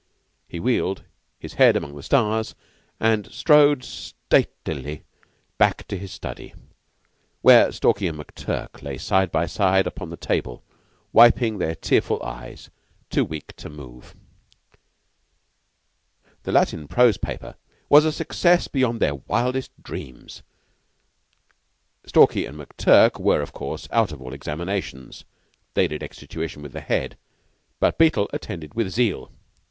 [0.49, 1.03] He wheeled,
[1.39, 2.55] his head among the stars,
[2.99, 5.03] and strode statelily
[5.59, 6.55] back to his study,
[7.43, 10.63] where Stalky and McTurk lay side by side upon the table
[11.13, 12.71] wiping their tearful eyes
[13.11, 14.15] too weak to move.
[16.45, 17.53] The Latin prose paper
[17.87, 20.41] was a success beyond their wildest dreams.
[22.07, 25.25] Stalky and McTurk were, of course, out of all examinations
[25.75, 27.19] (they did extra tuition with the Head),
[27.79, 29.31] but Beetle attended with zeal.